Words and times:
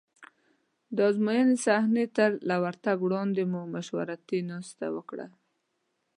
د 0.95 0.97
ازموینې 1.09 1.55
صحنې 1.65 2.05
ته 2.15 2.25
له 2.49 2.55
ورتګ 2.63 2.97
وړاندې 3.03 3.43
مو 3.51 3.61
مشورتي 3.75 4.39
ناسته 4.51 4.85
وکړه. 4.95 5.27